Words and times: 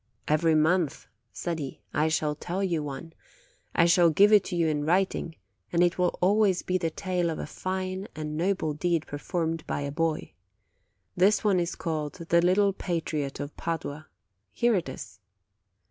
"Every 0.27 0.55
month/' 0.55 1.05
said 1.31 1.59
he, 1.59 1.79
"I 1.93 2.07
shall 2.07 2.33
tell 2.33 2.63
you 2.63 2.81
one; 2.81 3.13
I 3.75 3.85
shall 3.85 4.09
give 4.09 4.33
it 4.33 4.43
to 4.45 4.55
you 4.55 4.65
in 4.67 4.83
writing, 4.83 5.35
and 5.71 5.83
it 5.83 5.99
will 5.99 6.17
always 6.23 6.63
be 6.63 6.79
the 6.79 6.89
tale 6.89 7.29
of 7.29 7.37
a 7.37 7.45
fine 7.45 8.07
and 8.15 8.35
noble 8.35 8.73
deed 8.73 9.05
performed 9.05 9.63
by 9.67 9.81
a 9.81 9.91
boy. 9.91 10.31
This 11.15 11.43
one 11.43 11.59
is 11.59 11.75
called 11.75 12.13
The 12.13 12.41
Little 12.41 12.73
Patriot 12.73 13.39
of 13.39 13.55
Padua. 13.57 14.07
Here 14.51 14.73
it 14.73 14.89
is. 14.89 15.19